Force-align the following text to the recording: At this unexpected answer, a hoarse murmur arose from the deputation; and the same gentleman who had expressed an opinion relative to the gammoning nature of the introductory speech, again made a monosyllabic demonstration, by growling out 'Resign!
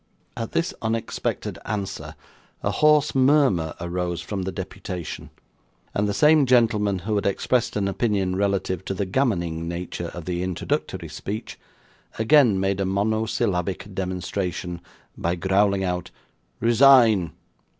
At 0.35 0.53
this 0.53 0.73
unexpected 0.81 1.59
answer, 1.63 2.15
a 2.63 2.71
hoarse 2.71 3.13
murmur 3.13 3.75
arose 3.79 4.19
from 4.19 4.41
the 4.41 4.51
deputation; 4.51 5.29
and 5.93 6.09
the 6.09 6.13
same 6.15 6.47
gentleman 6.47 6.97
who 7.05 7.13
had 7.13 7.27
expressed 7.27 7.75
an 7.75 7.87
opinion 7.87 8.35
relative 8.35 8.83
to 8.85 8.95
the 8.95 9.05
gammoning 9.05 9.67
nature 9.67 10.07
of 10.15 10.25
the 10.25 10.41
introductory 10.41 11.07
speech, 11.07 11.59
again 12.17 12.59
made 12.59 12.79
a 12.79 12.85
monosyllabic 12.85 13.93
demonstration, 13.93 14.81
by 15.15 15.35
growling 15.35 15.83
out 15.83 16.09
'Resign! 16.59 17.33